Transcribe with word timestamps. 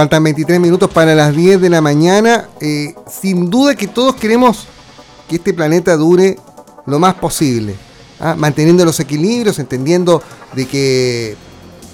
Faltan 0.00 0.24
23 0.24 0.58
minutos 0.60 0.88
para 0.88 1.14
las 1.14 1.36
10 1.36 1.60
de 1.60 1.68
la 1.68 1.82
mañana. 1.82 2.48
Eh, 2.58 2.94
sin 3.06 3.50
duda 3.50 3.74
que 3.74 3.86
todos 3.86 4.14
queremos 4.14 4.66
que 5.28 5.36
este 5.36 5.52
planeta 5.52 5.94
dure 5.94 6.38
lo 6.86 6.98
más 6.98 7.16
posible, 7.16 7.74
¿ah? 8.18 8.34
manteniendo 8.34 8.82
los 8.86 8.98
equilibrios, 8.98 9.58
entendiendo 9.58 10.22
de 10.54 10.66
que 10.66 11.36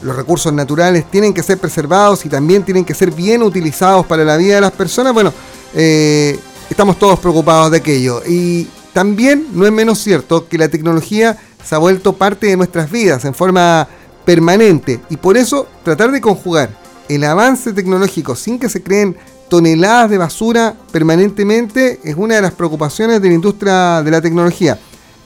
los 0.02 0.14
recursos 0.14 0.52
naturales 0.52 1.10
tienen 1.10 1.34
que 1.34 1.42
ser 1.42 1.58
preservados 1.58 2.24
y 2.24 2.28
también 2.28 2.62
tienen 2.62 2.84
que 2.84 2.94
ser 2.94 3.10
bien 3.10 3.42
utilizados 3.42 4.06
para 4.06 4.24
la 4.24 4.36
vida 4.36 4.54
de 4.54 4.60
las 4.60 4.72
personas. 4.72 5.12
Bueno, 5.12 5.32
eh, 5.74 6.38
estamos 6.70 7.00
todos 7.00 7.18
preocupados 7.18 7.72
de 7.72 7.78
aquello. 7.78 8.22
Y 8.24 8.68
también 8.92 9.48
no 9.52 9.66
es 9.66 9.72
menos 9.72 9.98
cierto 9.98 10.46
que 10.46 10.58
la 10.58 10.68
tecnología 10.68 11.36
se 11.64 11.74
ha 11.74 11.78
vuelto 11.78 12.12
parte 12.12 12.46
de 12.46 12.56
nuestras 12.56 12.88
vidas 12.88 13.24
en 13.24 13.34
forma 13.34 13.88
permanente 14.24 15.00
y 15.10 15.16
por 15.16 15.36
eso 15.36 15.66
tratar 15.82 16.12
de 16.12 16.20
conjugar 16.20 16.85
el 17.08 17.24
avance 17.24 17.72
tecnológico 17.72 18.34
sin 18.36 18.58
que 18.58 18.68
se 18.68 18.82
creen 18.82 19.16
toneladas 19.48 20.10
de 20.10 20.18
basura 20.18 20.74
permanentemente 20.90 22.00
es 22.02 22.16
una 22.16 22.36
de 22.36 22.42
las 22.42 22.52
preocupaciones 22.52 23.22
de 23.22 23.28
la 23.28 23.34
industria 23.34 24.02
de 24.02 24.10
la 24.10 24.20
tecnología. 24.20 24.78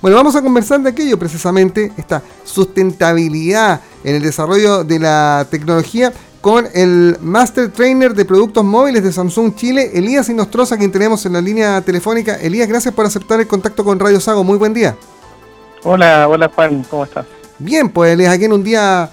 Bueno, 0.02 0.16
vamos 0.16 0.34
a 0.34 0.42
conversar 0.42 0.80
de 0.80 0.90
aquello 0.90 1.18
precisamente, 1.18 1.92
esta 1.96 2.22
sustentabilidad 2.44 3.80
en 4.02 4.16
el 4.16 4.22
desarrollo 4.22 4.82
de 4.82 4.98
la 4.98 5.46
tecnología 5.50 6.12
con 6.40 6.66
el 6.72 7.18
Master 7.20 7.70
Trainer 7.70 8.14
de 8.14 8.24
Productos 8.24 8.64
Móviles 8.64 9.02
de 9.02 9.12
Samsung 9.12 9.54
Chile, 9.54 9.90
Elías 9.92 10.28
Inostroza, 10.30 10.78
quien 10.78 10.90
tenemos 10.90 11.26
en 11.26 11.34
la 11.34 11.42
línea 11.42 11.82
telefónica. 11.82 12.36
Elías, 12.36 12.66
gracias 12.66 12.94
por 12.94 13.04
aceptar 13.04 13.40
el 13.40 13.46
contacto 13.46 13.84
con 13.84 13.98
Radio 13.98 14.20
Sago. 14.20 14.42
Muy 14.42 14.56
buen 14.56 14.72
día. 14.72 14.96
Hola, 15.84 16.28
hola 16.28 16.50
Juan, 16.54 16.82
¿cómo 16.88 17.04
estás? 17.04 17.26
Bien, 17.58 17.90
pues 17.90 18.14
Elías, 18.14 18.32
aquí 18.32 18.46
en 18.46 18.54
un 18.54 18.64
día 18.64 19.10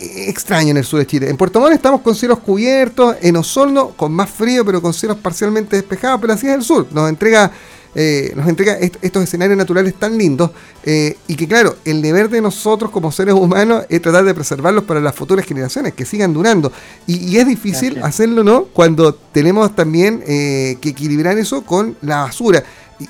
extraño 0.00 0.70
en 0.70 0.76
el 0.76 0.84
sur 0.84 0.98
de 0.98 1.06
Chile. 1.06 1.28
En 1.28 1.36
Puerto 1.36 1.60
Montt 1.60 1.74
estamos 1.74 2.00
con 2.00 2.14
cielos 2.14 2.38
cubiertos, 2.38 3.16
en 3.20 3.36
Osorno 3.36 3.90
con 3.90 4.12
más 4.12 4.30
frío, 4.30 4.64
pero 4.64 4.80
con 4.80 4.94
cielos 4.94 5.18
parcialmente 5.18 5.76
despejados, 5.76 6.20
pero 6.20 6.32
así 6.32 6.46
es 6.46 6.54
el 6.54 6.62
sur. 6.62 6.86
Nos 6.90 7.08
entrega 7.08 7.50
eh, 7.94 8.32
nos 8.36 8.46
entrega 8.48 8.74
estos 8.74 9.22
escenarios 9.22 9.56
naturales 9.56 9.94
tan 9.94 10.18
lindos 10.18 10.50
eh, 10.84 11.16
y 11.26 11.36
que 11.36 11.48
claro, 11.48 11.76
el 11.84 12.02
deber 12.02 12.28
de 12.28 12.40
nosotros 12.40 12.90
como 12.90 13.10
seres 13.10 13.34
humanos 13.34 13.84
es 13.88 14.02
tratar 14.02 14.24
de 14.24 14.34
preservarlos 14.34 14.84
para 14.84 15.00
las 15.00 15.14
futuras 15.14 15.44
generaciones, 15.46 15.94
que 15.94 16.04
sigan 16.04 16.32
durando. 16.32 16.72
Y, 17.06 17.36
es 17.36 17.46
difícil 17.46 18.02
hacerlo, 18.02 18.42
¿no? 18.42 18.64
Cuando 18.64 19.14
tenemos 19.14 19.74
también 19.74 20.22
eh, 20.26 20.76
que 20.80 20.90
equilibrar 20.90 21.38
eso 21.38 21.62
con 21.62 21.96
la 22.02 22.22
basura. 22.22 22.62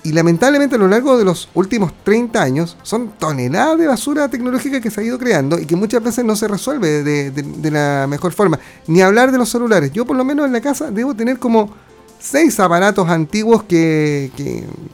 Y, 0.05 0.13
lamentablemente 0.13 0.77
a 0.77 0.79
lo 0.79 0.87
largo 0.87 1.17
de 1.17 1.25
los 1.25 1.49
últimos 1.55 1.93
30 2.05 2.43
años 2.43 2.77
son 2.83 3.13
toneladas 3.19 3.79
de 3.79 3.87
basura 3.87 4.29
tecnológica 4.29 4.81
que 4.81 4.91
se 4.91 5.01
ha 5.01 5.05
ido 5.05 5.19
creando 5.19 5.59
y 5.59 5.65
que 5.65 5.77
muchas 5.77 6.03
veces 6.03 6.25
no 6.27 6.37
se 6.37 6.47
resuelve 6.47 7.03
de, 7.03 7.31
de 7.31 7.71
la 7.71 8.07
mejor 8.09 8.33
forma. 8.33 8.59
Ni 8.87 9.01
hablar 9.01 9.33
de 9.33 9.39
los 9.39 9.49
celulares. 9.49 9.91
Yo 9.93 10.05
por 10.05 10.17
lo 10.17 10.25
menos 10.25 10.47
en 10.47 10.53
la 10.53 10.61
casa 10.61 10.91
debo 10.91 11.15
tener 11.15 11.39
como 11.39 11.75
seis 12.19 12.59
aparatos 12.61 13.09
antiguos 13.09 13.63
que, 13.63 14.31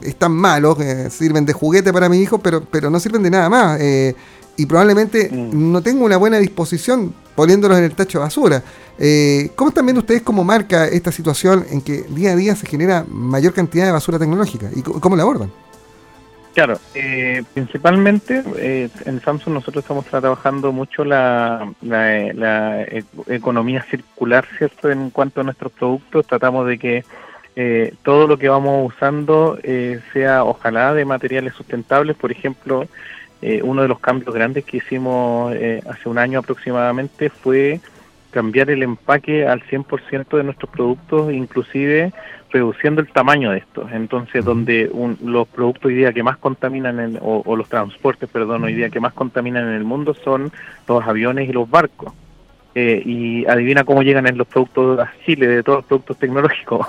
están 0.01 0.31
malos, 0.31 0.77
que 0.77 1.09
sirven 1.09 1.45
de 1.45 1.53
juguete 1.53 1.91
para 1.91 2.09
mi 2.09 2.19
hijo, 2.19 2.39
pero, 2.39 2.63
pero 2.63 2.89
no 2.89 2.99
sirven 2.99 3.23
de 3.23 3.29
nada 3.29 3.49
más. 3.49 3.79
Eh, 3.81 4.15
y 4.57 4.65
probablemente 4.65 5.29
mm. 5.31 5.71
no 5.71 5.81
tengo 5.81 6.05
una 6.05 6.17
buena 6.17 6.37
disposición 6.37 7.13
poniéndolos 7.35 7.77
en 7.77 7.83
el 7.83 7.95
tacho 7.95 8.19
de 8.19 8.23
basura. 8.23 8.63
Eh, 8.97 9.51
¿Cómo 9.55 9.69
están 9.69 9.85
viendo 9.85 9.99
ustedes 9.99 10.21
cómo 10.21 10.43
marca 10.43 10.87
esta 10.87 11.11
situación 11.11 11.65
en 11.69 11.81
que 11.81 12.03
día 12.09 12.31
a 12.31 12.35
día 12.35 12.55
se 12.55 12.65
genera 12.65 13.05
mayor 13.09 13.53
cantidad 13.53 13.85
de 13.85 13.91
basura 13.91 14.17
tecnológica? 14.17 14.69
¿Y 14.73 14.81
cómo 14.81 15.15
la 15.15 15.23
abordan? 15.23 15.51
Claro, 16.55 16.79
eh, 16.93 17.43
principalmente 17.53 18.41
eh, 18.57 18.87
en 19.03 19.19
Samsung 19.19 19.55
nosotros 19.55 19.83
estamos 19.83 20.05
trabajando 20.05 20.71
mucho 20.71 21.03
la, 21.03 21.69
la, 21.81 22.81
e, 22.83 23.03
economía 23.27 23.83
circular, 23.83 24.47
¿cierto? 24.57 24.89
En 24.89 25.09
cuanto 25.09 25.41
a 25.41 25.43
nuestros 25.43 25.73
productos, 25.73 26.25
tratamos 26.25 26.65
de 26.65 26.77
que 26.77 27.03
eh, 27.57 27.93
todo 28.03 28.25
lo 28.25 28.37
que 28.37 28.47
vamos 28.47 28.87
usando 28.87 29.59
sea 30.13 30.45
ojalá 30.45 30.93
de 30.93 31.03
materiales 31.03 31.53
sustentables. 31.55 32.15
Por 32.15 32.31
ejemplo, 32.31 32.87
uno 33.63 33.81
de 33.81 33.87
los 33.89 33.99
cambios 33.99 34.33
grandes 34.33 34.63
que 34.63 34.77
hicimos 34.77 35.53
hace 35.89 36.07
un 36.07 36.17
año 36.17 36.39
aproximadamente 36.39 37.29
fue 37.29 37.81
cambiar 38.35 38.69
el 38.69 38.83
empaque 38.83 39.47
al 39.47 39.63
100% 39.63 40.35
de 40.35 40.43
nuestros 40.43 40.69
productos, 40.69 41.31
inclusive 41.31 42.11
reduciendo 42.51 42.99
el 42.99 43.07
tamaño 43.07 43.51
de 43.51 43.59
estos. 43.59 43.89
Entonces, 43.93 44.43
donde 44.43 44.91
los 45.23 45.47
productos 45.47 45.85
hoy 45.85 45.95
día 45.95 46.11
que 46.11 46.21
más 46.21 46.35
contaminan, 46.35 47.17
o, 47.21 47.55
los 47.55 47.69
transportes, 47.69 48.29
perdón, 48.29 48.65
hoy 48.65 48.73
día 48.73 48.89
que 48.89 48.99
más 48.99 49.13
contaminan 49.13 49.69
en 49.69 49.75
el 49.75 49.85
mundo 49.85 50.13
son 50.13 50.51
los 50.85 51.07
aviones 51.07 51.47
y 51.47 51.53
los 51.53 51.69
barcos. 51.69 52.11
Eh, 52.77 53.01
y 53.05 53.45
adivina 53.45 53.85
cómo 53.85 54.03
llegan 54.03 54.27
en 54.27 54.37
los 54.37 54.47
productos 54.47 54.99
a 54.99 55.13
Chile, 55.25 55.47
de 55.47 55.63
todos 55.63 55.77
los 55.77 55.85
productos 55.85 56.19
tecnológicos. 56.19 56.85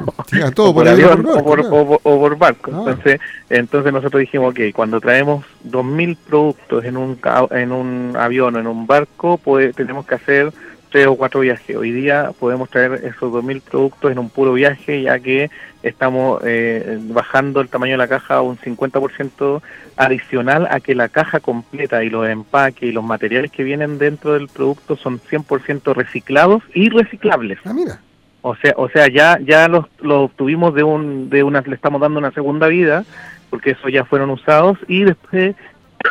todo 0.52 0.74
por, 0.74 0.88
avión 0.88 1.24
o, 1.28 2.00
por, 2.02 2.36
barco. 2.36 2.72
Ah. 2.74 2.78
Entonces, 2.78 3.20
entonces 3.50 3.92
nosotros 3.92 4.18
dijimos, 4.18 4.52
que 4.52 4.72
cuando 4.72 5.00
traemos 5.00 5.44
2.000 5.64 6.16
productos 6.28 6.84
en 6.84 6.96
un, 6.96 7.20
en 7.52 7.70
un 7.70 8.16
avión 8.16 8.56
o 8.56 8.58
en 8.58 8.66
un 8.66 8.88
barco, 8.88 9.38
pues 9.38 9.76
tenemos 9.76 10.04
que 10.04 10.16
hacer 10.16 10.52
tres 10.96 11.08
o 11.08 11.14
cuatro 11.14 11.40
viajes. 11.40 11.76
Hoy 11.76 11.92
día 11.92 12.30
podemos 12.40 12.70
traer 12.70 13.04
esos 13.04 13.30
2.000 13.30 13.60
productos 13.60 14.10
en 14.10 14.18
un 14.18 14.30
puro 14.30 14.54
viaje, 14.54 15.02
ya 15.02 15.18
que 15.18 15.50
estamos 15.82 16.40
eh, 16.42 16.98
bajando 17.02 17.60
el 17.60 17.68
tamaño 17.68 17.92
de 17.92 17.98
la 17.98 18.08
caja 18.08 18.36
a 18.36 18.40
un 18.40 18.56
50% 18.56 19.60
adicional 19.98 20.66
a 20.70 20.80
que 20.80 20.94
la 20.94 21.10
caja 21.10 21.40
completa 21.40 22.02
y 22.02 22.08
los 22.08 22.26
empaques 22.26 22.84
y 22.84 22.92
los 22.92 23.04
materiales 23.04 23.50
que 23.52 23.62
vienen 23.62 23.98
dentro 23.98 24.32
del 24.32 24.48
producto 24.48 24.96
son 24.96 25.20
100% 25.20 25.94
reciclados 25.94 26.62
y 26.72 26.88
reciclables. 26.88 27.58
Ah, 27.66 27.74
mira. 27.74 28.00
O 28.40 28.56
sea, 28.56 28.72
o 28.78 28.88
sea, 28.88 29.06
ya 29.08 29.38
ya 29.44 29.68
los, 29.68 29.84
los 30.00 30.30
obtuvimos 30.30 30.72
de 30.72 30.82
un 30.82 31.28
de 31.28 31.42
una 31.42 31.60
le 31.60 31.74
estamos 31.74 32.00
dando 32.00 32.18
una 32.18 32.30
segunda 32.30 32.68
vida 32.68 33.04
porque 33.50 33.72
esos 33.72 33.92
ya 33.92 34.06
fueron 34.06 34.30
usados 34.30 34.78
y 34.88 35.04
después 35.04 35.56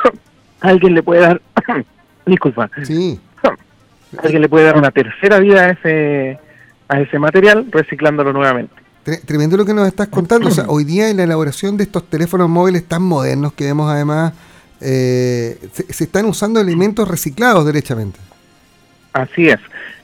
alguien 0.61 0.93
le 0.93 1.01
puede 1.01 1.21
dar 1.21 1.41
disculpa. 2.27 2.69
Sí 2.83 3.19
alguien 4.23 4.41
le 4.41 4.49
puede 4.49 4.65
dar 4.65 4.77
una 4.77 4.91
tercera 4.91 5.39
vida 5.39 5.65
a 5.65 5.69
ese, 5.71 6.39
a 6.87 6.99
ese 7.01 7.19
material 7.19 7.67
reciclándolo 7.71 8.33
nuevamente. 8.33 8.73
Tremendo 9.25 9.55
lo 9.55 9.65
que 9.65 9.73
nos 9.73 9.87
estás 9.87 10.07
contando. 10.07 10.49
O 10.49 10.51
sea, 10.51 10.65
hoy 10.67 10.83
día 10.83 11.09
en 11.09 11.17
la 11.17 11.23
elaboración 11.23 11.77
de 11.77 11.83
estos 11.83 12.09
teléfonos 12.09 12.49
móviles 12.49 12.85
tan 12.85 13.03
modernos 13.03 13.53
que 13.53 13.65
vemos 13.65 13.91
además, 13.91 14.33
eh, 14.81 15.59
se, 15.71 16.03
están 16.03 16.25
usando 16.25 16.59
elementos 16.59 17.07
reciclados 17.07 17.65
derechamente. 17.65 18.19
Así 19.15 19.47
es. 19.47 19.59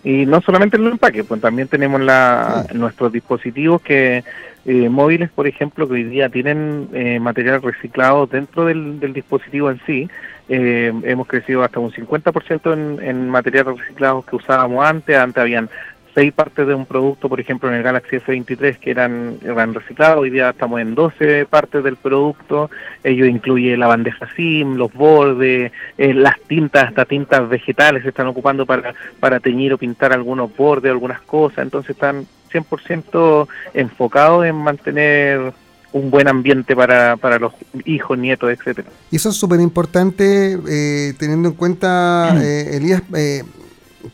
Y 0.06 0.26
no 0.26 0.40
solamente 0.40 0.78
en 0.78 0.86
los 0.86 0.94
empaques, 0.94 1.26
pues 1.26 1.42
también 1.42 1.68
tenemos 1.68 2.00
la, 2.00 2.66
nuestros 2.74 3.12
dispositivos 3.12 3.82
que 3.82 4.24
eh, 4.64 4.88
móviles, 4.88 5.30
por 5.30 5.48
ejemplo, 5.48 5.86
que 5.86 5.96
hoy 5.96 6.04
día 6.06 6.30
tienen 6.30 6.88
eh, 6.94 7.20
material 7.20 7.62
reciclado 7.62 8.26
dentro 8.26 8.64
del, 8.64 9.02
del 9.02 9.12
dispositivo 9.12 9.70
en 9.70 9.82
sí, 9.86 10.10
eh, 10.48 10.94
hemos 11.04 11.28
crecido 11.28 11.62
hasta 11.62 11.80
un 11.82 11.92
50% 11.92 12.74
en, 12.74 13.06
en 13.06 13.30
materiales 13.30 13.78
reciclados 13.80 14.26
que 14.26 14.38
usábamos 14.38 14.86
antes. 14.86 15.18
Antes 15.18 15.42
habían 15.42 15.70
seis 16.14 16.34
partes 16.34 16.68
de 16.68 16.74
un 16.74 16.86
producto, 16.86 17.30
por 17.30 17.40
ejemplo, 17.40 17.70
en 17.70 17.76
el 17.76 17.84
Galaxy 17.84 18.18
S23 18.18 18.78
que 18.78 18.92
eran, 18.92 19.38
eran 19.44 19.74
reciclados, 19.74 20.20
hoy 20.20 20.30
día 20.30 20.50
estamos 20.50 20.82
en 20.82 20.96
12 20.96 21.46
partes 21.46 21.84
del 21.84 21.96
producto, 21.96 22.70
ello 23.04 23.26
incluye 23.26 23.78
la 23.78 23.88
bandeja 23.88 24.28
SIM, 24.36 24.76
los 24.76 24.94
bordes, 24.94 25.72
eh, 25.98 26.14
las 26.14 26.40
tintas, 26.42 26.90
hasta 26.90 27.06
tintas 27.06 27.48
vegetales 27.48 28.04
se 28.04 28.10
están 28.10 28.28
ocupando 28.28 28.66
para, 28.66 28.94
para 29.20 29.40
teñir 29.40 29.74
o 29.74 29.78
pintar 29.78 30.14
algunos 30.14 30.56
bordes, 30.56 30.92
algunas 30.92 31.22
cosas, 31.22 31.60
entonces 31.60 31.92
están 31.92 32.26
100% 32.52 33.48
enfocados 33.74 34.46
en 34.46 34.56
mantener 34.56 35.54
un 35.94 36.10
buen 36.10 36.28
ambiente 36.28 36.76
para, 36.76 37.18
para 37.18 37.40
los 37.40 37.54
hijos, 37.86 38.18
nietos, 38.18 38.52
etcétera. 38.52 38.90
Y 39.12 39.18
eso 39.18 39.30
es 39.30 39.36
súper 39.36 39.60
importante 39.60 40.58
eh, 40.70 41.14
teniendo 41.18 41.50
en 41.50 41.56
cuenta, 41.56 42.36
eh, 42.42 42.78
Elías, 42.78 43.02
eh, 43.16 43.44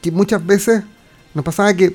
que 0.01 0.11
muchas 0.11 0.45
veces 0.45 0.83
nos 1.37 1.45
pasaba 1.45 1.71
que 1.75 1.93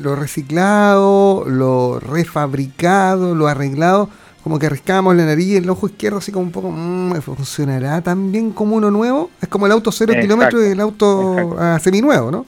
lo 0.00 0.16
reciclado, 0.16 1.44
lo 1.46 2.00
refabricado, 2.00 3.36
lo 3.36 3.46
arreglado, 3.46 4.10
como 4.42 4.58
que 4.58 4.66
arriscábamos 4.66 5.14
la 5.14 5.26
nariz 5.26 5.46
y 5.46 5.56
el 5.56 5.70
ojo 5.70 5.86
izquierdo 5.86 6.18
así 6.18 6.32
como 6.32 6.46
un 6.46 6.52
poco, 6.52 6.70
mmm, 6.72 7.20
¿funcionará 7.20 8.00
tan 8.02 8.32
bien 8.32 8.50
como 8.50 8.74
uno 8.74 8.90
nuevo? 8.90 9.30
Es 9.40 9.48
como 9.48 9.66
el 9.66 9.72
auto 9.72 9.92
cero 9.92 10.12
kilómetros 10.20 10.64
y 10.66 10.72
el 10.72 10.80
auto 10.80 11.56
ah, 11.58 11.78
seminuevo, 11.80 12.32
¿no? 12.32 12.46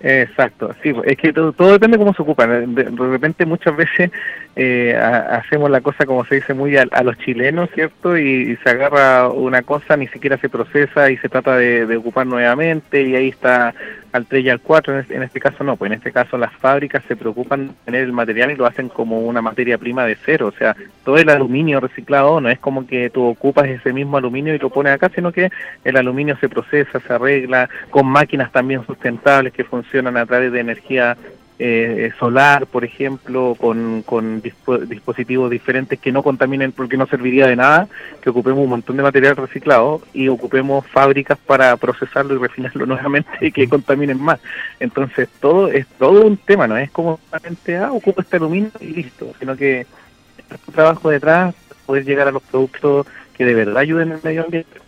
Exacto, 0.00 0.74
sí, 0.82 0.92
es 1.04 1.16
que 1.16 1.32
todo, 1.32 1.72
depende 1.72 1.96
cómo 1.96 2.12
se 2.12 2.22
ocupan. 2.22 2.74
De, 2.74 2.84
repente 2.84 3.46
muchas 3.46 3.74
veces 3.74 4.10
eh, 4.54 4.94
hacemos 4.94 5.70
la 5.70 5.80
cosa 5.80 6.04
como 6.04 6.24
se 6.26 6.34
dice 6.34 6.52
muy 6.52 6.76
a, 6.76 6.84
los 7.02 7.16
chilenos, 7.18 7.70
¿cierto? 7.74 8.18
Y, 8.18 8.58
se 8.62 8.70
agarra 8.70 9.28
una 9.28 9.62
cosa, 9.62 9.96
ni 9.96 10.06
siquiera 10.08 10.36
se 10.36 10.50
procesa 10.50 11.10
y 11.10 11.16
se 11.16 11.30
trata 11.30 11.56
de, 11.56 11.96
ocupar 11.96 12.26
nuevamente 12.26 13.02
y 13.02 13.16
ahí 13.16 13.28
está 13.28 13.74
al 14.12 14.26
3 14.26 14.44
y 14.44 14.50
al 14.50 14.60
4, 14.60 15.04
en 15.10 15.22
este, 15.22 15.40
caso 15.40 15.64
no, 15.64 15.76
pues 15.76 15.90
en 15.90 15.98
este 15.98 16.12
caso 16.12 16.38
las 16.38 16.52
fábricas 16.54 17.02
se 17.08 17.16
preocupan 17.16 17.68
de 17.68 17.74
tener 17.84 18.02
el 18.04 18.12
material 18.12 18.50
y 18.50 18.56
lo 18.56 18.66
hacen 18.66 18.88
como 18.88 19.20
una 19.20 19.42
materia 19.42 19.78
prima 19.78 20.04
de 20.04 20.16
cero, 20.24 20.46
o 20.48 20.58
sea, 20.58 20.76
todo 21.04 21.16
el 21.18 21.28
aluminio 21.28 21.80
reciclado 21.80 22.40
no 22.40 22.48
es 22.48 22.58
como 22.58 22.86
que 22.86 23.10
tú 23.10 23.24
ocupas 23.24 23.66
ese 23.66 23.92
mismo 23.92 24.16
aluminio 24.16 24.54
y 24.54 24.58
lo 24.58 24.70
pones 24.70 24.92
acá, 24.92 25.10
sino 25.14 25.32
que 25.32 25.50
el 25.84 25.96
aluminio 25.96 26.36
se 26.38 26.48
procesa, 26.48 27.00
se 27.00 27.12
arregla, 27.12 27.68
con 27.90 28.06
máquinas 28.06 28.52
también 28.52 28.84
sustentables 28.86 29.52
que 29.52 29.64
funcionan 29.64 30.16
a 30.16 30.26
través 30.26 30.52
de 30.52 30.60
energía 30.60 31.16
eh, 31.58 32.12
solar, 32.18 32.66
por 32.66 32.84
ejemplo, 32.84 33.56
con, 33.58 34.02
con 34.02 34.42
dispositivos 34.42 35.50
diferentes 35.50 35.98
que 35.98 36.12
no 36.12 36.22
contaminen 36.22 36.72
porque 36.72 36.98
no 36.98 37.06
serviría 37.06 37.46
de 37.46 37.56
nada, 37.56 37.88
que 38.20 38.30
ocupemos 38.30 38.62
un 38.62 38.70
montón 38.70 38.96
de 38.96 39.02
material 39.02 39.36
reciclado 39.36 40.02
y 40.12 40.28
ocupemos 40.28 40.86
fábricas 40.86 41.38
para 41.38 41.76
procesarlo 41.76 42.34
y 42.34 42.38
refinarlo 42.38 42.84
nuevamente 42.86 43.30
y 43.40 43.52
que 43.52 43.68
contaminen 43.68 44.20
más. 44.20 44.38
Entonces 44.80 45.28
todo 45.40 45.68
es 45.68 45.86
todo 45.98 46.26
un 46.26 46.36
tema, 46.36 46.66
no 46.66 46.76
es 46.76 46.90
como 46.90 47.18
solamente, 47.30 47.76
ah, 47.76 47.92
ocupa 47.92 48.22
este 48.22 48.36
aluminio 48.36 48.70
y 48.80 48.88
listo, 48.88 49.32
sino 49.38 49.56
que 49.56 49.86
un 50.66 50.74
trabajo 50.74 51.10
detrás, 51.10 51.54
poder 51.86 52.04
llegar 52.04 52.28
a 52.28 52.32
los 52.32 52.42
productos 52.42 53.06
que 53.34 53.44
de 53.44 53.54
verdad 53.54 53.78
ayuden 53.78 54.12
al 54.12 54.20
medio 54.22 54.44
ambiente. 54.44 54.80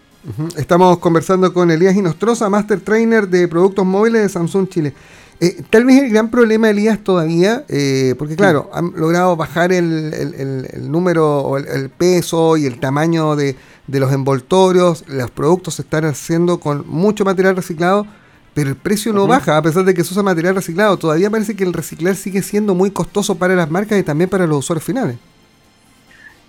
Estamos 0.56 0.98
conversando 0.98 1.52
con 1.54 1.70
Elías 1.70 1.96
Inostroza, 1.96 2.50
Master 2.50 2.80
Trainer 2.80 3.28
de 3.28 3.48
Productos 3.48 3.86
Móviles 3.86 4.22
de 4.22 4.28
Samsung 4.28 4.68
Chile. 4.68 4.92
Eh, 5.40 5.62
tal 5.70 5.84
vez 5.84 6.02
el 6.02 6.10
gran 6.10 6.30
problema, 6.30 6.68
Elías, 6.68 6.98
todavía, 6.98 7.64
eh, 7.68 8.16
porque 8.18 8.34
claro, 8.34 8.70
han 8.72 8.92
logrado 8.96 9.36
bajar 9.36 9.72
el, 9.72 10.66
número 10.90 11.42
o 11.42 11.58
el, 11.58 11.90
peso 11.90 12.56
y 12.56 12.66
el 12.66 12.80
tamaño 12.80 13.36
de, 13.36 13.54
los 13.86 14.12
envoltorios, 14.12 15.04
los 15.06 15.30
productos 15.30 15.74
se 15.74 15.82
están 15.82 16.06
haciendo 16.06 16.58
con 16.58 16.84
mucho 16.88 17.24
material 17.24 17.54
reciclado, 17.54 18.04
pero 18.52 18.70
el 18.70 18.76
precio 18.76 19.12
no 19.12 19.28
baja, 19.28 19.56
a 19.56 19.62
pesar 19.62 19.84
de 19.84 19.94
que 19.94 20.02
se 20.02 20.12
usa 20.12 20.24
material 20.24 20.56
reciclado. 20.56 20.96
Todavía 20.96 21.30
parece 21.30 21.54
que 21.54 21.62
el 21.62 21.72
reciclar 21.72 22.16
sigue 22.16 22.42
siendo 22.42 22.74
muy 22.74 22.90
costoso 22.90 23.36
para 23.36 23.54
las 23.54 23.70
marcas 23.70 24.00
y 24.00 24.02
también 24.02 24.28
para 24.28 24.44
los 24.44 24.58
usuarios 24.58 24.84
finales. 24.84 25.16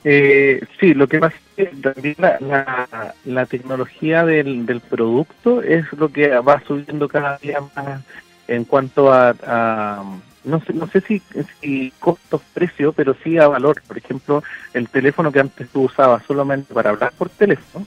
Eh, 0.03 0.61
sí, 0.79 0.95
lo 0.95 1.07
que 1.07 1.19
pasa 1.19 1.35
es 1.57 1.69
que 1.69 1.75
también 1.75 2.15
la, 2.17 3.13
la, 3.25 3.45
tecnología 3.45 4.25
del, 4.25 4.65
del 4.65 4.79
producto 4.79 5.61
es 5.61 5.85
lo 5.93 6.09
que 6.11 6.29
va 6.29 6.63
subiendo 6.65 7.07
cada 7.07 7.37
día 7.37 7.59
más 7.75 8.01
en 8.49 8.65
cuanto 8.65 9.13
a, 9.13 10.03
no 10.43 10.59
sé, 10.61 10.73
no 10.73 10.89
sé 10.89 11.01
si, 11.01 11.21
si 11.61 11.93
costos, 11.99 12.41
precio, 12.53 12.93
pero 12.93 13.15
sí 13.23 13.37
a 13.37 13.47
valor. 13.47 13.81
Por 13.87 13.97
ejemplo, 13.97 14.43
el 14.73 14.89
teléfono 14.89 15.31
que 15.31 15.39
antes 15.39 15.69
tú 15.69 15.83
usabas 15.83 16.23
solamente 16.25 16.73
para 16.73 16.89
hablar 16.89 17.13
por 17.17 17.29
teléfono, 17.29 17.85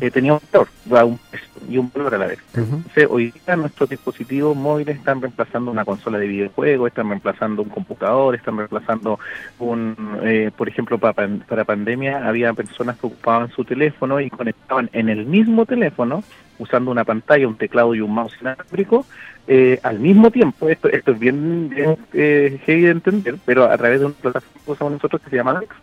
eh, 0.00 0.10
tenía 0.10 0.34
un 0.34 0.40
valor, 0.50 0.68
un 1.06 1.18
peso 1.30 1.44
y 1.68 1.78
un 1.78 1.90
valor 1.94 2.14
a 2.14 2.18
la 2.18 2.26
vez. 2.26 2.38
Entonces, 2.54 3.06
hoy 3.08 3.32
día 3.32 3.56
nuestros 3.56 3.88
dispositivos 3.88 4.56
móviles 4.56 4.96
están 4.96 5.20
reemplazando 5.20 5.70
una 5.70 5.84
consola 5.84 6.18
de 6.18 6.26
videojuegos, 6.26 6.88
están 6.88 7.08
reemplazando 7.08 7.62
un 7.62 7.68
computador, 7.68 8.34
están 8.34 8.56
reemplazando 8.56 9.18
un, 9.58 9.96
eh, 10.22 10.50
por 10.56 10.68
ejemplo, 10.68 10.98
para, 10.98 11.28
para 11.48 11.64
pandemia 11.64 12.26
había 12.26 12.52
personas 12.52 12.96
que 12.98 13.06
ocupaban 13.06 13.50
su 13.50 13.64
teléfono 13.64 14.20
y 14.20 14.30
conectaban 14.30 14.90
en 14.92 15.08
el 15.08 15.26
mismo 15.26 15.66
teléfono 15.66 16.22
usando 16.58 16.90
una 16.90 17.04
pantalla, 17.04 17.48
un 17.48 17.56
teclado 17.56 17.94
y 17.94 18.00
un 18.00 18.14
mouse 18.14 18.36
inalámbrico, 18.40 19.04
eh, 19.46 19.78
al 19.82 19.98
mismo 19.98 20.30
tiempo, 20.30 20.68
esto, 20.68 20.88
esto 20.88 21.12
es 21.12 21.18
bien, 21.18 21.70
eh, 22.14 22.60
heavy 22.64 22.82
de 22.82 22.90
entender, 22.90 23.36
pero 23.44 23.64
a 23.64 23.76
través 23.76 24.00
de 24.00 24.06
una 24.06 24.14
plataforma 24.14 24.60
que 24.64 24.70
usamos 24.70 24.92
nosotros 24.94 25.20
que 25.22 25.30
se 25.30 25.36
llama 25.36 25.50
Alex, 25.52 25.74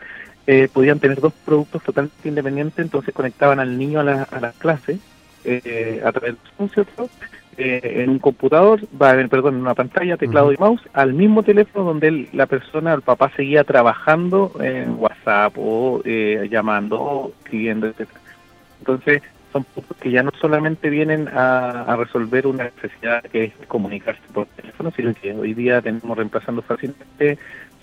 eh, 0.53 0.67
podían 0.67 0.99
tener 0.99 1.21
dos 1.21 1.31
productos 1.45 1.81
totalmente 1.81 2.27
independientes, 2.27 2.77
entonces 2.77 3.13
conectaban 3.13 3.61
al 3.61 3.77
niño 3.77 4.01
a 4.01 4.03
la, 4.03 4.23
a 4.23 4.39
la 4.41 4.51
clase 4.51 4.99
eh, 5.45 6.01
a 6.03 6.11
través 6.11 6.33
de 6.33 6.39
un 6.57 6.69
cierto 6.69 7.09
en 7.55 8.09
un 8.09 8.19
computador, 8.19 8.81
perdón, 8.97 9.55
en 9.55 9.61
una 9.61 9.75
pantalla, 9.75 10.17
teclado 10.17 10.51
y 10.51 10.57
mouse, 10.57 10.81
al 10.93 11.13
mismo 11.13 11.43
teléfono 11.43 11.85
donde 11.85 12.27
la 12.33 12.47
persona, 12.47 12.93
el 12.93 13.01
papá 13.01 13.31
seguía 13.35 13.63
trabajando 13.63 14.51
en 14.59 14.95
WhatsApp 14.97 15.53
o 15.57 16.01
llamando 16.03 16.99
o 16.99 17.31
escribiendo, 17.43 17.87
etc. 17.87 18.09
Entonces, 18.79 19.21
son 19.53 19.63
puntos 19.63 19.95
que 19.97 20.11
ya 20.11 20.23
no 20.23 20.31
solamente 20.39 20.89
vienen 20.89 21.27
a, 21.27 21.95
resolver 21.97 22.47
una 22.47 22.65
necesidad 22.65 23.21
que 23.23 23.45
es 23.45 23.53
comunicarse 23.67 24.21
por 24.33 24.47
teléfono, 24.47 24.91
sino 24.95 25.13
que 25.13 25.33
hoy 25.33 25.53
día 25.53 25.81
tenemos 25.81 26.17
reemplazando 26.17 26.61
fácilmente 26.61 27.37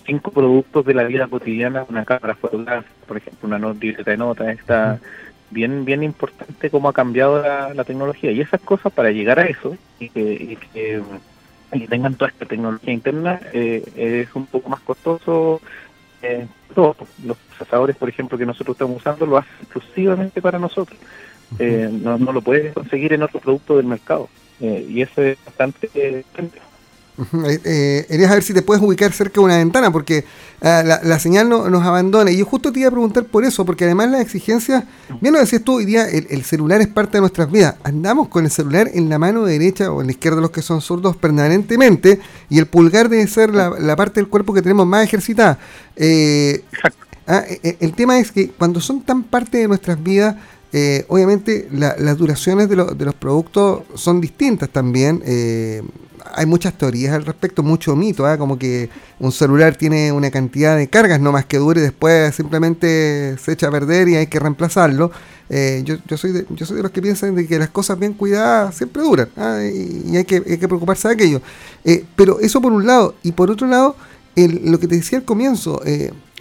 cinco 0.05 0.31
productos 0.31 0.85
de 0.85 0.93
la 0.93 1.03
vida 1.03 1.27
cotidiana, 1.27 1.85
una 1.89 2.05
cámara 2.05 2.35
fotográfica, 2.35 3.05
por 3.07 3.17
ejemplo, 3.17 3.47
una 3.47 3.59
nota 3.59 3.79
de 3.79 4.17
nota, 4.17 4.51
está 4.51 4.99
bien 5.51 5.83
bien 5.83 6.03
importante 6.03 6.69
cómo 6.69 6.89
ha 6.89 6.93
cambiado 6.93 7.41
la, 7.41 7.83
tecnología. 7.83 8.31
Y 8.31 8.41
esas 8.41 8.61
cosas, 8.61 8.93
para 8.93 9.11
llegar 9.11 9.39
a 9.39 9.43
eso, 9.43 9.75
y 9.99 10.09
que, 10.09 10.57
y 11.73 11.87
tengan 11.87 12.15
toda 12.15 12.31
esta 12.31 12.45
tecnología 12.45 12.93
interna, 12.93 13.39
eh, 13.53 13.83
es 13.95 14.35
un 14.35 14.45
poco 14.45 14.69
más 14.69 14.81
costoso. 14.81 15.61
Eh, 16.21 16.45
todos 16.75 16.97
los 17.23 17.37
procesadores, 17.37 17.95
por 17.95 18.09
ejemplo, 18.09 18.37
que 18.37 18.45
nosotros 18.45 18.75
estamos 18.75 18.97
usando, 18.97 19.25
lo 19.25 19.37
hacen 19.37 19.55
exclusivamente 19.61 20.41
para 20.41 20.59
nosotros 20.59 20.99
eh, 21.57 21.89
no, 21.91 22.17
no, 22.17 22.31
lo 22.31 22.41
puedes 22.41 22.73
conseguir 22.73 23.13
en 23.13 23.23
otro 23.23 23.39
producto 23.39 23.77
del 23.77 23.87
mercado. 23.87 24.29
Eh, 24.59 24.85
y 24.87 25.01
eso 25.01 25.23
es 25.23 25.37
bastante... 25.43 25.89
Eh, 27.45 28.05
eh, 28.09 28.25
a 28.25 28.33
ver 28.33 28.43
si 28.43 28.53
te 28.53 28.61
puedes 28.61 28.83
ubicar 28.83 29.11
cerca 29.11 29.35
de 29.35 29.39
una 29.41 29.57
ventana, 29.57 29.91
porque 29.91 30.25
la, 30.61 31.01
la, 31.03 31.19
señal 31.19 31.49
no, 31.49 31.69
nos 31.69 31.83
abandona. 31.83 32.31
Y 32.31 32.37
yo 32.37 32.45
justo 32.45 32.71
te 32.71 32.79
iba 32.79 32.89
a 32.89 32.91
preguntar 32.91 33.25
por 33.25 33.43
eso, 33.43 33.65
porque 33.65 33.85
además 33.85 34.11
las 34.11 34.21
exigencias, 34.21 34.83
bien 35.21 35.33
lo 35.33 35.39
decías 35.39 35.63
tú, 35.63 35.75
hoy 35.75 35.85
día 35.85 36.07
el, 36.07 36.43
celular 36.43 36.81
es 36.81 36.87
parte 36.87 37.17
de 37.17 37.21
nuestras 37.21 37.51
vidas. 37.51 37.75
Andamos 37.83 38.27
con 38.27 38.45
el 38.45 38.51
celular 38.51 38.89
en 38.93 39.09
la 39.09 39.19
mano 39.19 39.45
derecha 39.45 39.91
o 39.91 40.01
en 40.01 40.07
la 40.07 40.11
izquierda 40.11 40.41
los 40.41 40.51
que 40.51 40.61
son 40.61 40.81
zurdos 40.81 41.17
permanentemente, 41.17 42.19
y 42.49 42.59
el 42.59 42.67
pulgar 42.67 43.09
debe 43.09 43.27
ser 43.27 43.53
la, 43.53 43.69
la 43.79 43.95
parte 43.95 44.19
del 44.19 44.29
cuerpo 44.29 44.53
que 44.53 44.61
tenemos 44.61 44.85
más 44.85 45.03
ejercitada. 45.03 45.59
Ah, 47.31 47.43
el 47.61 47.93
tema 47.93 48.17
es 48.17 48.31
que 48.31 48.49
cuando 48.49 48.81
son 48.81 49.01
tan 49.01 49.21
parte 49.21 49.59
de 49.59 49.67
nuestras 49.67 50.01
vidas, 50.01 50.35
eh, 50.71 51.05
obviamente 51.07 51.67
las 51.71 52.17
duraciones 52.17 52.69
de, 52.69 52.75
de, 52.75 53.05
los 53.05 53.13
productos 53.15 53.83
son 53.95 54.19
distintas 54.19 54.69
también. 54.69 55.21
Eh, 56.29 56.33
hay 56.35 56.45
muchas 56.45 56.73
teorías 56.77 57.13
al 57.13 57.25
respecto, 57.25 57.63
mucho 57.63 57.95
mito, 57.95 58.25
¿ah? 58.25 58.37
como 58.37 58.57
que 58.57 58.89
un 59.19 59.31
celular 59.31 59.75
tiene 59.75 60.11
una 60.11 60.31
cantidad 60.31 60.77
de 60.77 60.87
cargas 60.87 61.19
no 61.19 61.31
más 61.31 61.45
que 61.45 61.57
dure 61.57 61.81
y 61.81 61.83
después 61.83 62.35
simplemente 62.35 63.37
se 63.37 63.53
echa 63.53 63.67
a 63.67 63.71
perder 63.71 64.07
y 64.09 64.15
hay 64.15 64.27
que 64.27 64.39
reemplazarlo. 64.39 65.11
Eh, 65.49 65.81
yo, 65.83 65.95
yo, 66.07 66.17
soy 66.17 66.31
de, 66.31 66.45
yo 66.49 66.65
soy 66.65 66.77
de 66.77 66.83
los 66.83 66.91
que 66.91 67.01
piensan 67.01 67.35
de 67.35 67.47
que 67.47 67.57
las 67.57 67.69
cosas 67.69 67.97
bien 67.97 68.13
cuidadas 68.13 68.75
siempre 68.75 69.01
duran 69.01 69.29
¿ah? 69.35 69.59
y, 69.63 70.15
hay, 70.15 70.23
que, 70.23 70.35
hay, 70.35 70.57
que, 70.57 70.67
preocuparse 70.67 71.07
de 71.07 71.13
aquello. 71.15 71.41
pero 72.15 72.39
eso 72.39 72.61
por 72.61 72.71
un 72.71 72.85
lado. 72.85 73.15
Y 73.23 73.31
por 73.31 73.49
otro 73.49 73.67
lado, 73.67 73.95
lo 74.35 74.79
que 74.79 74.87
te 74.87 74.95
decía 74.95 75.17
al 75.17 75.25
comienzo, 75.25 75.81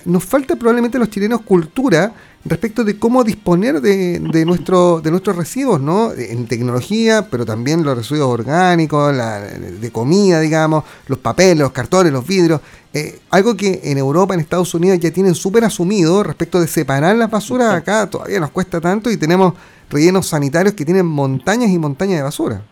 nos 0.05 0.25
falta 0.25 0.57
probablemente 0.57 0.97
a 0.97 1.01
los 1.01 1.11
chilenos 1.11 1.43
cultura 1.43 2.13
respecto 2.45 2.85
de 2.85 2.99
cómo 2.99 3.25
disponer 3.25 3.81
de, 3.81 4.21
de, 4.21 4.45
nuestro, 4.45 5.01
de 5.01 5.11
nuestros 5.11 5.37
residuos, 5.37 5.81
¿no? 5.81 6.13
En 6.13 6.47
tecnología, 6.47 7.27
pero 7.31 7.45
también 7.45 7.85
los 7.85 7.97
residuos 7.97 8.29
orgánicos, 8.29 9.15
la, 9.15 9.41
de 9.41 9.91
comida, 9.91 10.41
digamos, 10.41 10.85
los 11.09 11.19
papeles, 11.19 11.59
los 11.59 11.73
cartones, 11.73 12.13
los 12.13 12.27
vidrios. 12.27 12.61
Eh, 12.95 13.19
algo 13.31 13.57
que 13.57 13.81
en 13.85 13.99
Europa, 13.99 14.35
en 14.35 14.41
Estados 14.41 14.73
Unidos 14.75 14.99
ya 14.99 15.11
tienen 15.11 15.35
súper 15.35 15.65
asumido 15.65 16.23
respecto 16.23 16.61
de 16.61 16.69
separar 16.69 17.17
las 17.17 17.31
basuras, 17.31 17.75
acá 17.75 18.09
todavía 18.09 18.41
nos 18.41 18.51
cuesta 18.51 18.81
tanto 18.81 19.11
y 19.11 19.17
tenemos 19.17 19.55
rellenos 19.91 20.27
sanitarios 20.27 20.75
que 20.75 20.85
tienen 20.85 21.07
montañas 21.07 21.71
y 21.71 21.79
montañas 21.79 22.19
de 22.19 22.23
basura. 22.23 22.63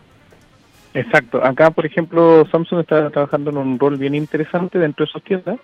Exacto. 0.93 1.43
Acá, 1.43 1.69
por 1.69 1.85
ejemplo, 1.85 2.47
Samsung 2.51 2.79
está 2.79 3.09
trabajando 3.11 3.51
en 3.51 3.57
un 3.57 3.77
rol 3.77 3.97
bien 3.97 4.15
interesante 4.15 4.79
dentro 4.79 5.05
de 5.05 5.11
sus 5.11 5.23
tiendas 5.23 5.59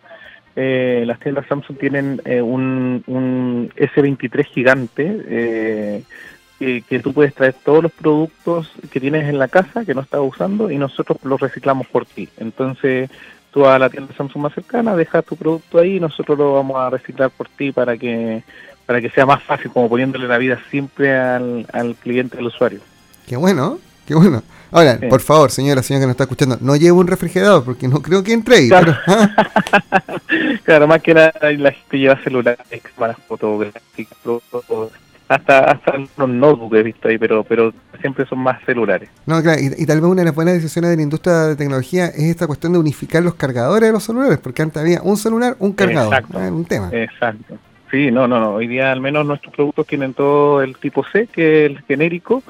eh, 0.55 1.03
las 1.07 1.19
tiendas 1.19 1.47
Samsung 1.47 1.77
tienen 1.77 2.21
eh, 2.25 2.41
un, 2.41 3.03
un, 3.07 3.71
S23 3.75 4.45
gigante 4.45 5.23
eh, 5.27 6.03
que, 6.59 6.99
tú 6.99 7.11
puedes 7.11 7.33
traer 7.33 7.55
todos 7.65 7.83
los 7.83 7.91
productos 7.91 8.71
que 8.91 8.99
tienes 8.99 9.27
en 9.27 9.37
la 9.37 9.47
casa 9.47 9.83
que 9.83 9.93
no 9.93 10.01
estás 10.01 10.21
usando 10.23 10.71
y 10.71 10.77
nosotros 10.77 11.17
los 11.23 11.41
reciclamos 11.41 11.87
por 11.87 12.05
ti. 12.05 12.29
Entonces 12.37 13.09
tú 13.51 13.65
a 13.65 13.77
la 13.77 13.89
tienda 13.89 14.13
Samsung 14.15 14.43
más 14.43 14.53
cercana, 14.53 14.95
dejas 14.95 15.25
tu 15.25 15.35
producto 15.35 15.79
ahí 15.79 15.97
y 15.97 15.99
nosotros 15.99 16.37
lo 16.37 16.53
vamos 16.53 16.77
a 16.77 16.89
reciclar 16.89 17.31
por 17.31 17.49
ti 17.49 17.71
para 17.71 17.97
que 17.97 18.43
para 18.85 18.99
que 18.99 19.09
sea 19.09 19.25
más 19.25 19.41
fácil, 19.41 19.71
como 19.71 19.87
poniéndole 19.89 20.27
la 20.27 20.37
vida 20.37 20.59
siempre 20.69 21.15
al, 21.15 21.65
al 21.71 21.95
cliente, 21.95 22.37
al 22.37 22.47
usuario. 22.47 22.81
Qué 23.25 23.37
bueno, 23.37 23.79
qué 24.05 24.15
bueno. 24.15 24.43
Ahora, 24.71 24.99
por 25.07 25.21
favor, 25.21 25.51
señora, 25.51 25.83
señora 25.83 26.01
que 26.01 26.07
nos 26.07 26.13
está 26.13 26.23
escuchando, 26.23 26.57
no 26.59 26.75
lleve 26.75 26.93
un 26.93 27.05
refrigerador 27.05 27.63
porque 27.63 27.87
no 27.87 28.01
creo 28.01 28.23
que 28.23 28.33
entre 28.33 28.55
ahí. 28.55 28.69
Claro, 28.69 28.97
claro 30.63 30.87
más 30.87 31.01
que 31.03 31.13
nada 31.13 31.31
la 31.57 31.71
gente 31.71 31.99
lleva 31.99 32.17
celulares, 32.23 32.81
cámaras 32.95 33.17
fotográficas, 33.27 34.17
hasta, 35.27 35.59
hasta 35.59 35.97
los 36.17 36.29
notebooks 36.29 36.77
he 36.77 36.83
visto 36.83 37.07
ahí, 37.07 37.17
pero, 37.17 37.43
pero 37.43 37.73
siempre 38.01 38.25
son 38.25 38.39
más 38.39 38.63
celulares. 38.65 39.09
No, 39.25 39.41
claro, 39.41 39.61
y, 39.61 39.85
tal 39.85 40.01
vez 40.01 40.09
una 40.09 40.21
de 40.21 40.25
las 40.25 40.35
buenas 40.35 40.55
decisiones 40.55 40.91
de 40.91 40.97
la 40.97 41.03
industria 41.03 41.33
de 41.33 41.55
tecnología 41.55 42.07
es 42.07 42.23
esta 42.23 42.47
cuestión 42.47 42.73
de 42.73 42.79
unificar 42.79 43.23
los 43.23 43.35
cargadores 43.35 43.89
de 43.89 43.93
los 43.93 44.03
celulares, 44.03 44.39
porque 44.39 44.61
antes 44.61 44.81
había 44.81 45.01
un 45.01 45.17
celular, 45.17 45.55
un 45.59 45.73
cargador. 45.73 46.13
Exacto. 46.13 46.37
un 46.37 46.65
tema. 46.65 46.89
Exacto. 46.91 47.57
Sí, 47.89 48.09
no, 48.09 48.27
no, 48.27 48.39
no. 48.39 48.55
Hoy 48.55 48.67
día 48.67 48.91
al 48.91 49.01
menos 49.01 49.25
nuestros 49.25 49.53
productos 49.53 49.85
tienen 49.85 50.15
todo 50.15 50.63
el 50.63 50.75
tipo 50.77 51.05
C, 51.11 51.27
que 51.27 51.65
es 51.65 51.71
el 51.71 51.81
genérico, 51.83 52.41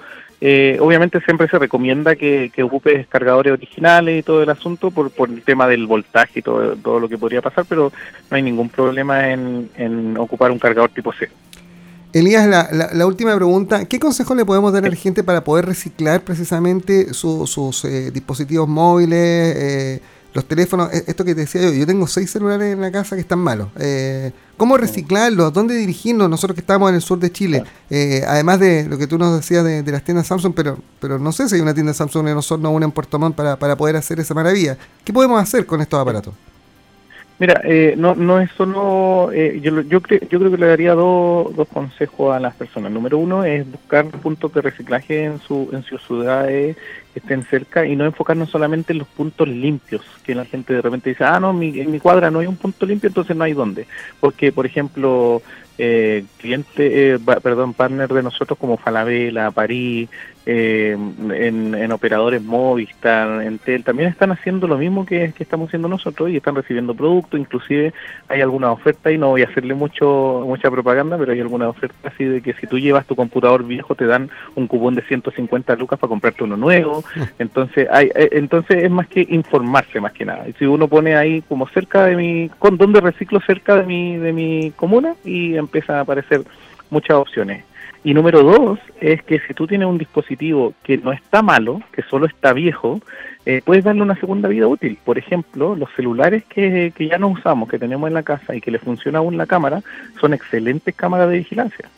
eh, 0.46 0.78
obviamente 0.82 1.22
siempre 1.22 1.48
se 1.48 1.58
recomienda 1.58 2.18
que, 2.18 2.52
que 2.54 2.64
ocupes 2.64 3.08
cargadores 3.08 3.54
originales 3.54 4.20
y 4.20 4.24
todo 4.24 4.44
el 4.44 4.50
asunto 4.50 4.92
por, 4.92 5.10
por 5.10 5.30
el 5.30 5.42
tema 5.42 5.70
del 5.70 5.88
voltaje 5.88 6.40
y 6.40 6.42
todo, 6.42 6.76
todo 6.76 7.00
lo 7.00 7.08
que 7.08 7.18
podría 7.18 7.42
pasar, 7.42 7.64
pero 7.64 7.94
no 8.30 8.36
hay 8.36 8.44
ningún 8.44 8.68
problema 8.68 9.30
en, 9.30 9.70
en 9.78 10.18
ocupar 10.18 10.52
un 10.52 10.60
cargador 10.60 10.90
tipo 10.90 11.14
C. 11.14 11.30
Elías, 12.12 12.46
la, 12.46 12.90
la, 12.92 13.08
última 13.08 13.34
pregunta, 13.38 13.86
¿qué 13.86 14.00
consejo 14.00 14.36
le 14.36 14.44
podemos 14.44 14.74
dar 14.74 14.86
a 14.86 14.90
la 14.90 14.96
gente 14.98 15.24
para 15.24 15.46
poder 15.46 15.66
reciclar 15.66 16.26
precisamente 16.26 17.14
sus 17.14 17.86
eh, 17.86 18.12
dispositivos 18.12 18.68
móviles, 18.68 19.56
eh, 19.56 20.02
los 20.34 20.46
teléfonos, 20.46 20.94
e, 20.94 21.06
esto 21.08 21.24
que 21.24 21.36
te 21.36 21.42
decía 21.42 21.62
yo, 21.62 21.72
yo 21.72 21.88
tengo 21.88 22.06
seis 22.06 22.30
celulares 22.30 22.74
en 22.74 22.82
la 22.82 22.92
casa 22.92 23.16
que 23.16 23.22
están 23.22 23.40
malos. 23.40 23.70
Eh, 23.80 24.34
¿Cómo 24.58 24.78
reciclarlos? 24.78 25.52
¿Dónde 25.52 25.76
dirigirnos? 25.76 26.30
Nosotros 26.30 26.56
que 26.56 26.62
estamos 26.62 26.90
en 26.90 26.96
el 26.96 27.02
sur 27.02 27.20
de 27.20 27.32
Chile, 27.32 27.64
eh, 27.90 28.24
además 28.28 28.60
de 28.60 28.88
lo 28.88 28.98
que 28.98 29.08
tú 29.08 29.18
nos 29.18 29.36
decías 29.36 29.64
de, 29.64 29.84
las 29.92 30.04
tiendas 30.04 30.28
Samsung, 30.28 30.54
pero, 30.56 30.78
pero 31.00 31.18
no 31.18 31.32
sé 31.32 31.50
si 31.50 31.56
hay 31.56 31.62
una 31.62 31.74
tienda 31.74 31.94
Samsung 31.94 32.28
en 32.28 32.38
Osorno 32.38 32.70
o 32.70 32.72
una 32.72 32.86
en 32.86 32.92
Puerto 32.92 33.18
Montt 33.18 33.36
para, 33.36 33.58
para 33.58 33.76
poder 33.76 33.96
hacer 33.96 34.20
esa 34.20 34.34
maravilla. 34.34 34.78
¿Qué 35.04 35.12
podemos 35.12 35.42
hacer 35.42 35.66
con 35.66 35.82
estos 35.82 36.00
aparatos? 36.00 36.34
Mira, 37.40 37.62
eh, 37.64 37.96
no, 37.98 38.14
no 38.14 38.40
es 38.40 38.52
solo, 38.52 39.32
eh, 39.34 39.60
yo, 39.62 39.82
yo, 39.82 40.02
creo, 40.02 40.20
yo 40.30 40.40
creo 40.40 40.52
que 40.52 40.58
le 40.58 40.68
daría 40.68 40.94
dos, 40.94 41.54
dos 41.56 41.68
consejos 41.68 42.36
a 42.36 42.40
las 42.40 42.54
personas. 42.56 42.92
Número 42.92 43.18
uno 43.18 43.44
es 43.44 43.70
buscar 43.70 44.06
puntos 44.06 44.54
de 44.54 44.62
reciclaje 44.62 45.24
en, 45.24 45.40
su, 45.40 45.70
en 45.74 45.84
sus 45.84 46.02
ciudades 46.04 46.78
que 47.12 47.20
estén 47.20 47.44
cerca 47.44 47.86
y 47.86 47.96
no 47.96 48.06
enfocarnos 48.06 48.50
solamente 48.50 48.94
en 48.94 49.00
los 49.00 49.08
puntos 49.08 49.48
limpios, 49.48 50.04
que 50.24 50.36
la 50.36 50.46
gente 50.46 50.74
de 50.74 50.82
repente 50.82 51.10
dice, 51.10 51.24
ah, 51.24 51.40
no, 51.40 51.54
mi, 51.54 51.80
en 51.80 51.92
mi 51.92 52.00
cuadra 52.00 52.30
no 52.30 52.40
hay 52.40 52.48
un 52.48 52.56
punto 52.56 52.86
limpio, 52.86 53.08
entonces 53.08 53.36
no 53.36 53.44
hay 53.44 53.54
dónde. 53.54 53.88
Porque, 54.20 54.52
por 54.52 54.66
ejemplo, 54.66 55.42
eh, 55.78 56.24
cliente, 56.38 57.16
eh, 57.16 57.20
perdón, 57.20 57.74
partner 57.74 58.14
de 58.14 58.24
nosotros 58.24 58.60
como 58.60 58.78
Falabella, 58.78 59.50
París, 59.50 60.08
eh, 60.46 60.98
en, 61.32 61.92
operadores 61.92 62.42
Movistar, 62.42 63.44
en 63.44 63.60
Tel, 63.60 63.84
también 63.84 64.10
están 64.10 64.32
haciendo 64.32 64.68
lo 64.68 64.78
mismo 64.78 65.06
que, 65.06 65.34
estamos 65.40 65.68
haciendo 65.68 65.88
nosotros 65.88 66.30
y 66.30 66.38
están 66.38 66.56
recibiendo 66.56 66.94
productos, 66.94 67.40
inclusive 67.40 67.94
hay 68.28 68.42
alguna 68.42 68.72
oferta 68.72 69.12
y 69.12 69.18
no 69.18 69.30
voy 69.30 69.44
a 69.44 69.46
hacerle 69.46 69.74
mucho 69.74 70.44
mucha 70.46 70.70
propaganda, 70.70 71.18
pero 71.18 71.32
hay 71.32 71.40
alguna 71.40 71.70
oferta 71.70 72.10
así 72.10 72.26
de 72.26 72.42
que 72.42 72.54
si 72.56 72.68
tú 72.68 72.78
llevas 72.78 73.06
tu 73.06 73.16
computador 73.16 73.64
viejo 73.64 73.96
te 73.96 74.06
dan 74.06 74.30
un 74.56 74.68
cupón 74.68 74.96
de 74.96 75.04
150 75.04 75.76
lucas 75.76 76.00
para 76.00 76.10
comprarte 76.10 76.44
uno 76.44 76.58
nuevo, 76.58 77.04
entonces 77.40 77.88
hay 77.92 78.08
eh, 78.16 78.30
entonces 78.34 78.84
es 78.84 78.92
más 78.92 79.08
que 79.08 79.26
informarse 79.30 80.02
más 80.02 80.14
que 80.14 80.26
nada. 80.26 80.48
Y 80.50 80.54
si 80.54 80.66
uno 80.66 80.88
pone 80.88 81.16
ahí 81.16 81.42
como 81.44 81.68
cerca 81.70 82.06
de 82.06 82.16
mi 82.16 82.50
con 82.60 82.78
dónde 82.78 83.00
reciclo 83.00 83.40
cerca 83.42 83.76
de 83.76 83.84
mi 83.84 84.18
de 84.18 84.34
mi 84.34 84.72
comuna 84.72 85.16
y 85.24 85.56
empiezan 85.56 85.98
a 85.98 86.02
aparecer 86.02 86.42
muchas 86.90 87.16
opciones. 87.16 87.64
Y 88.04 88.14
número 88.14 88.44
dos 88.44 88.80
es 89.00 89.24
que 89.24 89.40
si 89.40 89.54
tú 89.54 89.66
tienes 89.66 89.88
un 89.88 89.98
dispositivo 89.98 90.74
que 90.84 90.98
no 90.98 91.14
está 91.14 91.42
malo, 91.42 91.82
que 91.94 92.02
solo 92.02 92.26
está 92.26 92.52
viejo, 92.52 93.00
eh, 93.46 93.62
puedes 93.64 93.86
darle 93.86 94.02
una 94.02 94.20
segunda 94.20 94.50
vida 94.50 94.68
útil. 94.68 94.98
Por 95.04 95.18
ejemplo, 95.18 95.76
los 95.76 95.90
celulares 95.96 96.44
que, 96.46 96.92
que 96.96 97.08
ya 97.08 97.18
no 97.18 97.30
usamos, 97.30 97.70
que 97.70 97.80
tenemos 97.80 98.08
en 98.08 98.14
la 98.14 98.24
casa 98.24 98.56
y 98.56 98.62
que 98.62 98.72
le 98.72 98.80
funciona 98.80 99.20
aún 99.20 99.38
la 99.38 99.46
cámara, 99.46 99.82
son 100.20 100.34
excelentes 100.34 100.94
cámaras 100.96 101.30
de 101.30 101.38
vigilancia. 101.38 101.90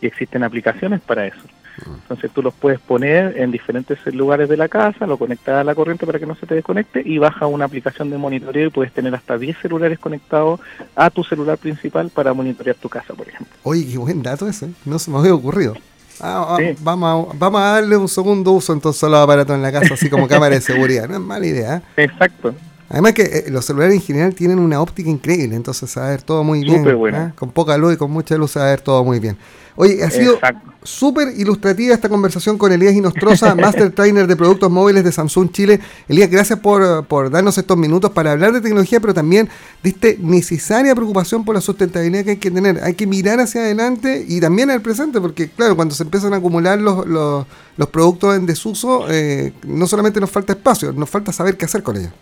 Y 0.00 0.06
existen 0.06 0.44
aplicaciones 0.44 1.00
para 1.00 1.26
eso. 1.26 1.42
Entonces 1.86 2.30
tú 2.32 2.42
los 2.42 2.54
puedes 2.54 2.80
poner 2.80 3.38
en 3.38 3.50
diferentes 3.50 3.98
lugares 4.14 4.48
de 4.48 4.56
la 4.56 4.68
casa, 4.68 5.06
lo 5.06 5.16
conectas 5.16 5.56
a 5.56 5.64
la 5.64 5.74
corriente 5.74 6.06
para 6.06 6.18
que 6.18 6.26
no 6.26 6.34
se 6.34 6.46
te 6.46 6.54
desconecte 6.54 7.02
y 7.04 7.18
baja 7.18 7.46
una 7.46 7.64
aplicación 7.64 8.10
de 8.10 8.18
monitoreo 8.18 8.68
y 8.68 8.70
puedes 8.70 8.92
tener 8.92 9.14
hasta 9.14 9.38
10 9.38 9.58
celulares 9.58 9.98
conectados 9.98 10.60
a 10.94 11.10
tu 11.10 11.24
celular 11.24 11.58
principal 11.58 12.10
para 12.10 12.32
monitorear 12.32 12.76
tu 12.76 12.88
casa, 12.88 13.14
por 13.14 13.28
ejemplo. 13.28 13.54
Oye, 13.62 13.86
qué 13.86 13.98
buen 13.98 14.22
dato 14.22 14.48
ese, 14.48 14.70
no 14.84 14.98
se 14.98 15.10
me 15.10 15.18
había 15.18 15.34
ocurrido. 15.34 15.74
Ah, 16.20 16.56
ah, 16.56 16.74
vamos, 16.80 17.28
a, 17.28 17.36
vamos 17.36 17.60
a 17.60 17.64
darle 17.64 17.96
un 17.96 18.08
segundo 18.08 18.52
uso 18.52 18.72
entonces 18.72 19.02
a 19.02 19.08
los 19.08 19.20
aparatos 19.20 19.56
en 19.56 19.62
la 19.62 19.72
casa, 19.72 19.94
así 19.94 20.08
como 20.08 20.28
cámara 20.28 20.54
de 20.54 20.60
seguridad. 20.60 21.08
No 21.08 21.14
es 21.14 21.20
mala 21.20 21.46
idea. 21.46 21.76
¿eh? 21.76 22.04
Exacto. 22.04 22.54
Además 22.94 23.12
que 23.12 23.22
eh, 23.22 23.44
los 23.48 23.64
celulares 23.64 23.96
en 23.96 24.00
general 24.00 24.36
tienen 24.36 24.60
una 24.60 24.80
óptica 24.80 25.10
increíble, 25.10 25.56
entonces 25.56 25.90
se 25.90 25.98
va 25.98 26.06
a 26.06 26.10
ver 26.10 26.22
todo 26.22 26.44
muy 26.44 26.60
bien. 26.60 26.86
¿eh? 26.86 27.32
Con 27.34 27.50
poca 27.50 27.76
luz 27.76 27.94
y 27.94 27.96
con 27.96 28.08
mucha 28.08 28.36
luz 28.36 28.52
se 28.52 28.60
va 28.60 28.66
a 28.66 28.68
ver 28.68 28.82
todo 28.82 29.02
muy 29.02 29.18
bien. 29.18 29.36
Oye, 29.74 30.04
ha 30.04 30.10
sido 30.12 30.38
súper 30.84 31.36
ilustrativa 31.36 31.92
esta 31.92 32.08
conversación 32.08 32.56
con 32.56 32.70
Elías 32.70 32.94
Inostroza, 32.94 33.52
Master 33.56 33.90
Trainer 33.90 34.28
de 34.28 34.36
Productos 34.36 34.70
Móviles 34.70 35.02
de 35.02 35.10
Samsung 35.10 35.50
Chile. 35.50 35.80
Elías, 36.08 36.30
gracias 36.30 36.60
por, 36.60 37.04
por, 37.06 37.30
darnos 37.30 37.58
estos 37.58 37.76
minutos 37.76 38.12
para 38.12 38.30
hablar 38.30 38.52
de 38.52 38.60
tecnología, 38.60 39.00
pero 39.00 39.12
también 39.12 39.48
de 39.82 39.90
esta 39.90 40.10
necesaria 40.20 40.94
preocupación 40.94 41.44
por 41.44 41.56
la 41.56 41.60
sustentabilidad 41.60 42.22
que 42.22 42.30
hay 42.30 42.36
que 42.36 42.52
tener. 42.52 42.78
Hay 42.84 42.94
que 42.94 43.08
mirar 43.08 43.40
hacia 43.40 43.62
adelante 43.62 44.24
y 44.28 44.40
también 44.40 44.70
al 44.70 44.82
presente, 44.82 45.20
porque 45.20 45.50
claro, 45.50 45.74
cuando 45.74 45.96
se 45.96 46.04
empiezan 46.04 46.32
a 46.32 46.36
acumular 46.36 46.80
los, 46.80 47.04
los, 47.08 47.44
los 47.76 47.88
productos 47.88 48.36
en 48.36 48.46
desuso, 48.46 49.06
eh, 49.10 49.52
no 49.66 49.88
solamente 49.88 50.20
nos 50.20 50.30
falta 50.30 50.52
espacio, 50.52 50.92
nos 50.92 51.10
falta 51.10 51.32
saber 51.32 51.56
qué 51.56 51.64
hacer 51.64 51.82
con 51.82 51.96
ellos. 51.96 52.12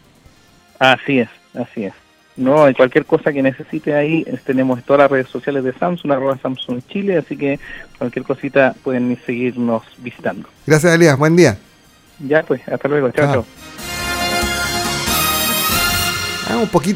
Así 0.83 1.21
es, 1.21 1.29
así 1.55 1.85
es. 1.85 1.93
No, 2.35 2.67
en 2.67 2.75
cualquier 2.75 3.07
cosa 3.07 3.33
que 3.33 3.41
necesite 3.41 3.95
ahí, 3.95 4.27
tenemos 4.45 4.83
todas 4.83 5.03
las 5.03 5.11
redes 5.12 5.29
sociales 5.29 5.62
de 5.62 5.73
Samsung, 5.75 6.11
arroba 6.11 6.37
Samsung 6.43 6.81
Chile, 6.89 7.19
así 7.19 7.37
que 7.37 7.61
cualquier 7.99 8.25
cosita 8.25 8.75
pueden 8.83 9.17
seguirnos 9.25 9.85
visitando. 9.99 10.49
Gracias, 10.67 10.93
Elías. 10.93 11.17
Buen 11.17 11.37
día. 11.37 11.57
Ya, 12.19 12.43
pues, 12.43 12.67
hasta 12.67 12.89
luego. 12.89 13.12
Chao, 13.12 13.33
chao. 13.33 13.47
Ah, 16.51 16.57
un 16.57 16.69
poquito. 16.69 16.91